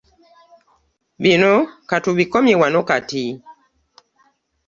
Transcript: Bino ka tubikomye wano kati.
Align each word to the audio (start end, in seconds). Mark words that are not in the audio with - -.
Bino 1.23 1.53
ka 1.89 1.97
tubikomye 2.03 2.53
wano 2.61 2.81
kati. 2.89 3.23